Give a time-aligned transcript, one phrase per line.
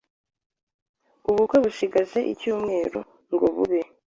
[1.29, 2.99] ubukwe bushigaje icyumweru
[3.33, 3.81] ngo bube.